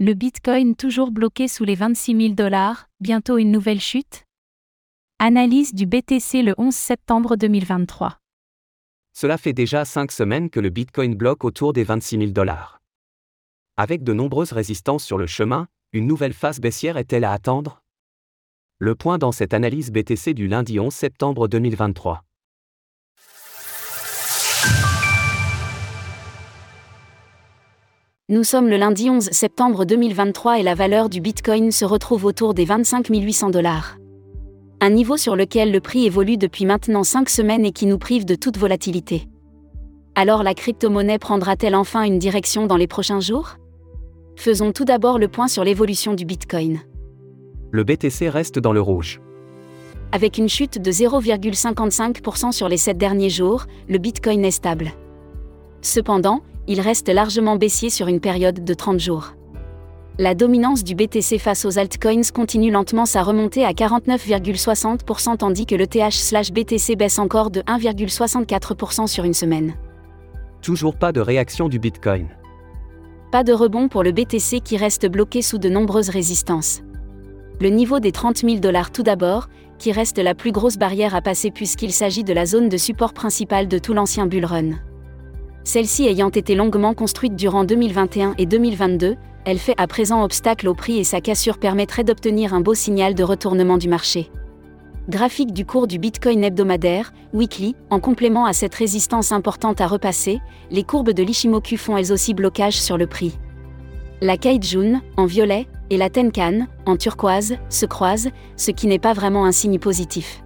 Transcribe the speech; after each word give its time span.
Le 0.00 0.14
Bitcoin 0.14 0.76
toujours 0.76 1.10
bloqué 1.10 1.48
sous 1.48 1.64
les 1.64 1.74
26 1.74 2.16
000 2.16 2.34
dollars, 2.34 2.88
bientôt 3.00 3.36
une 3.36 3.50
nouvelle 3.50 3.80
chute? 3.80 4.22
Analyse 5.18 5.74
du 5.74 5.86
BTC 5.86 6.44
le 6.44 6.54
11 6.56 6.72
septembre 6.72 7.34
2023. 7.34 8.16
Cela 9.12 9.36
fait 9.38 9.52
déjà 9.52 9.84
cinq 9.84 10.12
semaines 10.12 10.50
que 10.50 10.60
le 10.60 10.70
Bitcoin 10.70 11.16
bloque 11.16 11.42
autour 11.42 11.72
des 11.72 11.82
26 11.82 12.18
000 12.18 12.30
dollars. 12.30 12.78
Avec 13.76 14.04
de 14.04 14.12
nombreuses 14.12 14.52
résistances 14.52 15.02
sur 15.02 15.18
le 15.18 15.26
chemin, 15.26 15.66
une 15.92 16.06
nouvelle 16.06 16.32
phase 16.32 16.60
baissière 16.60 16.96
est-elle 16.96 17.24
à 17.24 17.32
attendre? 17.32 17.82
Le 18.78 18.94
point 18.94 19.18
dans 19.18 19.32
cette 19.32 19.52
analyse 19.52 19.90
BTC 19.90 20.32
du 20.32 20.46
lundi 20.46 20.78
11 20.78 20.94
septembre 20.94 21.48
2023. 21.48 22.22
Nous 28.30 28.44
sommes 28.44 28.68
le 28.68 28.76
lundi 28.76 29.08
11 29.08 29.30
septembre 29.30 29.86
2023 29.86 30.58
et 30.58 30.62
la 30.62 30.74
valeur 30.74 31.08
du 31.08 31.22
Bitcoin 31.22 31.72
se 31.72 31.86
retrouve 31.86 32.26
autour 32.26 32.52
des 32.52 32.66
25 32.66 33.08
800 33.08 33.48
dollars. 33.48 33.96
Un 34.82 34.90
niveau 34.90 35.16
sur 35.16 35.34
lequel 35.34 35.72
le 35.72 35.80
prix 35.80 36.04
évolue 36.04 36.36
depuis 36.36 36.66
maintenant 36.66 37.04
5 37.04 37.30
semaines 37.30 37.64
et 37.64 37.72
qui 37.72 37.86
nous 37.86 37.96
prive 37.96 38.26
de 38.26 38.34
toute 38.34 38.58
volatilité. 38.58 39.26
Alors 40.14 40.42
la 40.42 40.52
crypto-monnaie 40.52 41.18
prendra-t-elle 41.18 41.74
enfin 41.74 42.02
une 42.02 42.18
direction 42.18 42.66
dans 42.66 42.76
les 42.76 42.86
prochains 42.86 43.20
jours? 43.20 43.56
Faisons 44.36 44.72
tout 44.72 44.84
d'abord 44.84 45.18
le 45.18 45.28
point 45.28 45.48
sur 45.48 45.64
l'évolution 45.64 46.12
du 46.12 46.26
Bitcoin. 46.26 46.80
Le 47.70 47.82
BTC 47.82 48.28
reste 48.28 48.58
dans 48.58 48.74
le 48.74 48.82
rouge. 48.82 49.22
Avec 50.12 50.36
une 50.36 50.50
chute 50.50 50.82
de 50.82 50.92
0,55% 50.92 52.52
sur 52.52 52.68
les 52.68 52.76
7 52.76 52.98
derniers 52.98 53.30
jours, 53.30 53.64
le 53.88 53.96
Bitcoin 53.96 54.44
est 54.44 54.50
stable. 54.50 54.92
Cependant, 55.80 56.42
il 56.68 56.82
reste 56.82 57.08
largement 57.08 57.56
baissier 57.56 57.88
sur 57.88 58.08
une 58.08 58.20
période 58.20 58.62
de 58.62 58.74
30 58.74 59.00
jours. 59.00 59.32
La 60.18 60.34
dominance 60.34 60.84
du 60.84 60.94
BTC 60.94 61.38
face 61.38 61.64
aux 61.64 61.78
altcoins 61.78 62.30
continue 62.34 62.70
lentement 62.70 63.06
sa 63.06 63.22
remontée 63.22 63.64
à 63.64 63.72
49,60% 63.72 65.38
tandis 65.38 65.64
que 65.64 65.74
le 65.74 65.86
TH/BTC 65.86 66.96
baisse 66.96 67.18
encore 67.18 67.50
de 67.50 67.62
1,64% 67.62 69.06
sur 69.06 69.24
une 69.24 69.32
semaine. 69.32 69.74
Toujours 70.60 70.96
pas 70.96 71.12
de 71.12 71.20
réaction 71.20 71.68
du 71.68 71.78
Bitcoin. 71.78 72.26
Pas 73.32 73.44
de 73.44 73.52
rebond 73.52 73.88
pour 73.88 74.02
le 74.02 74.12
BTC 74.12 74.60
qui 74.60 74.76
reste 74.76 75.06
bloqué 75.06 75.40
sous 75.40 75.58
de 75.58 75.70
nombreuses 75.70 76.10
résistances. 76.10 76.82
Le 77.60 77.70
niveau 77.70 77.98
des 77.98 78.12
30 78.12 78.38
000 78.38 78.56
dollars 78.56 78.90
tout 78.90 79.02
d'abord, 79.02 79.48
qui 79.78 79.92
reste 79.92 80.18
la 80.18 80.34
plus 80.34 80.52
grosse 80.52 80.76
barrière 80.76 81.14
à 81.14 81.22
passer 81.22 81.50
puisqu'il 81.50 81.92
s'agit 81.92 82.24
de 82.24 82.32
la 82.34 82.44
zone 82.44 82.68
de 82.68 82.76
support 82.76 83.14
principale 83.14 83.68
de 83.68 83.78
tout 83.78 83.94
l'ancien 83.94 84.26
bull 84.26 84.44
run. 84.44 84.72
Celle-ci 85.68 86.06
ayant 86.06 86.30
été 86.30 86.54
longuement 86.54 86.94
construite 86.94 87.36
durant 87.36 87.62
2021 87.62 88.36
et 88.38 88.46
2022, 88.46 89.16
elle 89.44 89.58
fait 89.58 89.74
à 89.76 89.86
présent 89.86 90.24
obstacle 90.24 90.66
au 90.66 90.72
prix 90.72 90.96
et 90.96 91.04
sa 91.04 91.20
cassure 91.20 91.58
permettrait 91.58 92.04
d'obtenir 92.04 92.54
un 92.54 92.62
beau 92.62 92.72
signal 92.72 93.14
de 93.14 93.22
retournement 93.22 93.76
du 93.76 93.86
marché. 93.86 94.30
Graphique 95.10 95.52
du 95.52 95.66
cours 95.66 95.86
du 95.86 95.98
Bitcoin 95.98 96.42
hebdomadaire, 96.42 97.12
weekly, 97.34 97.76
en 97.90 98.00
complément 98.00 98.46
à 98.46 98.54
cette 98.54 98.74
résistance 98.74 99.30
importante 99.30 99.82
à 99.82 99.86
repasser, 99.86 100.40
les 100.70 100.84
courbes 100.84 101.12
de 101.12 101.22
l'Ishimoku 101.22 101.76
font 101.76 101.98
elles 101.98 102.14
aussi 102.14 102.32
blocage 102.32 102.80
sur 102.80 102.96
le 102.96 103.06
prix. 103.06 103.36
La 104.22 104.38
Kaijun, 104.38 105.02
en 105.18 105.26
violet, 105.26 105.66
et 105.90 105.98
la 105.98 106.08
Tenkan, 106.08 106.66
en 106.86 106.96
turquoise, 106.96 107.58
se 107.68 107.84
croisent, 107.84 108.30
ce 108.56 108.70
qui 108.70 108.86
n'est 108.86 108.98
pas 108.98 109.12
vraiment 109.12 109.44
un 109.44 109.52
signe 109.52 109.78
positif. 109.78 110.42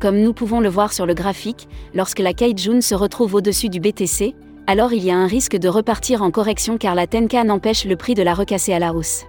Comme 0.00 0.20
nous 0.20 0.34
pouvons 0.34 0.60
le 0.60 0.68
voir 0.68 0.92
sur 0.92 1.06
le 1.06 1.14
graphique, 1.14 1.68
lorsque 1.94 2.18
la 2.18 2.34
Kaijun 2.34 2.82
se 2.82 2.94
retrouve 2.94 3.34
au-dessus 3.34 3.70
du 3.70 3.80
BTC, 3.80 4.34
alors 4.66 4.92
il 4.92 5.02
y 5.02 5.10
a 5.10 5.16
un 5.16 5.26
risque 5.26 5.56
de 5.56 5.68
repartir 5.68 6.22
en 6.22 6.30
correction 6.30 6.76
car 6.76 6.94
la 6.94 7.06
Tenkan 7.06 7.48
empêche 7.48 7.84
le 7.84 7.96
prix 7.96 8.14
de 8.14 8.22
la 8.22 8.34
recasser 8.34 8.72
à 8.72 8.78
la 8.78 8.92
hausse. 8.92 9.24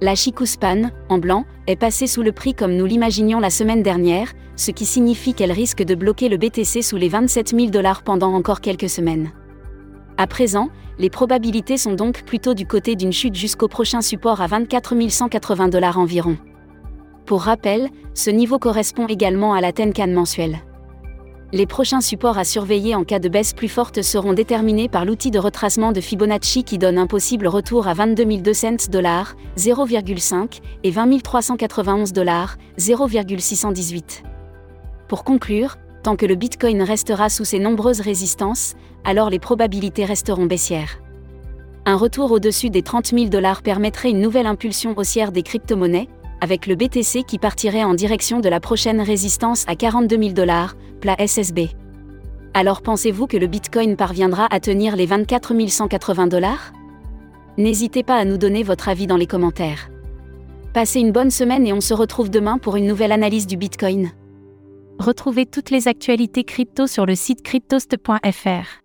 La 0.00 0.14
Shikuspan, 0.14 0.90
en 1.08 1.18
blanc, 1.18 1.44
est 1.66 1.76
passée 1.76 2.06
sous 2.06 2.22
le 2.22 2.32
prix 2.32 2.54
comme 2.54 2.76
nous 2.76 2.84
l'imaginions 2.84 3.40
la 3.40 3.50
semaine 3.50 3.82
dernière, 3.82 4.32
ce 4.56 4.70
qui 4.70 4.84
signifie 4.84 5.34
qu'elle 5.34 5.52
risque 5.52 5.82
de 5.82 5.94
bloquer 5.94 6.28
le 6.28 6.36
BTC 6.36 6.82
sous 6.82 6.96
les 6.96 7.08
27 7.08 7.50
000 7.50 7.70
dollars 7.70 8.02
pendant 8.02 8.34
encore 8.34 8.60
quelques 8.60 8.90
semaines. 8.90 9.32
À 10.16 10.26
présent, 10.26 10.68
les 10.98 11.10
probabilités 11.10 11.78
sont 11.78 11.94
donc 11.94 12.24
plutôt 12.24 12.54
du 12.54 12.66
côté 12.66 12.94
d'une 12.94 13.12
chute 13.12 13.36
jusqu'au 13.36 13.68
prochain 13.68 14.00
support 14.00 14.40
à 14.40 14.48
24 14.48 14.94
180 15.08 15.68
dollars 15.68 15.98
environ. 15.98 16.36
Pour 17.28 17.42
rappel, 17.42 17.90
ce 18.14 18.30
niveau 18.30 18.58
correspond 18.58 19.06
également 19.06 19.52
à 19.52 19.60
la 19.60 19.70
Tenkan 19.70 20.06
mensuelle. 20.06 20.60
Les 21.52 21.66
prochains 21.66 22.00
supports 22.00 22.38
à 22.38 22.44
surveiller 22.44 22.94
en 22.94 23.04
cas 23.04 23.18
de 23.18 23.28
baisse 23.28 23.52
plus 23.52 23.68
forte 23.68 24.00
seront 24.00 24.32
déterminés 24.32 24.88
par 24.88 25.04
l'outil 25.04 25.30
de 25.30 25.38
retracement 25.38 25.92
de 25.92 26.00
Fibonacci 26.00 26.64
qui 26.64 26.78
donne 26.78 26.96
un 26.96 27.06
possible 27.06 27.46
retour 27.46 27.86
à 27.86 27.92
22 27.92 28.38
200 28.38 28.88
dollars, 28.90 29.34
0,5 29.58 30.60
et 30.84 30.90
20 30.90 31.22
391 31.22 32.14
dollars, 32.14 32.56
0,618. 32.78 34.22
Pour 35.06 35.22
conclure, 35.22 35.76
tant 36.02 36.16
que 36.16 36.24
le 36.24 36.34
Bitcoin 36.34 36.80
restera 36.80 37.28
sous 37.28 37.44
ses 37.44 37.58
nombreuses 37.58 38.00
résistances, 38.00 38.72
alors 39.04 39.28
les 39.28 39.38
probabilités 39.38 40.06
resteront 40.06 40.46
baissières. 40.46 40.98
Un 41.84 41.96
retour 41.96 42.32
au-dessus 42.32 42.70
des 42.70 42.82
30 42.82 43.08
000 43.08 43.26
dollars 43.26 43.60
permettrait 43.60 44.10
une 44.10 44.20
nouvelle 44.20 44.46
impulsion 44.46 44.94
haussière 44.96 45.32
des 45.32 45.42
crypto-monnaies, 45.42 46.08
avec 46.40 46.66
le 46.66 46.74
BTC 46.74 47.24
qui 47.24 47.38
partirait 47.38 47.84
en 47.84 47.94
direction 47.94 48.40
de 48.40 48.48
la 48.48 48.60
prochaine 48.60 49.00
résistance 49.00 49.64
à 49.68 49.76
42 49.76 50.18
000 50.18 50.32
dollars, 50.32 50.76
plat 51.00 51.16
SSB. 51.18 51.68
Alors 52.54 52.82
pensez-vous 52.82 53.26
que 53.26 53.36
le 53.36 53.46
Bitcoin 53.46 53.96
parviendra 53.96 54.46
à 54.50 54.60
tenir 54.60 54.96
les 54.96 55.06
24 55.06 55.54
180 55.68 56.26
dollars? 56.26 56.72
N'hésitez 57.56 58.02
pas 58.02 58.16
à 58.16 58.24
nous 58.24 58.38
donner 58.38 58.62
votre 58.62 58.88
avis 58.88 59.06
dans 59.06 59.16
les 59.16 59.26
commentaires. 59.26 59.90
Passez 60.72 61.00
une 61.00 61.12
bonne 61.12 61.30
semaine 61.30 61.66
et 61.66 61.72
on 61.72 61.80
se 61.80 61.94
retrouve 61.94 62.30
demain 62.30 62.58
pour 62.58 62.76
une 62.76 62.86
nouvelle 62.86 63.12
analyse 63.12 63.46
du 63.46 63.56
Bitcoin. 63.56 64.10
Retrouvez 64.98 65.46
toutes 65.46 65.70
les 65.70 65.88
actualités 65.88 66.44
crypto 66.44 66.86
sur 66.86 67.06
le 67.06 67.14
site 67.14 67.42
cryptost.fr. 67.42 68.82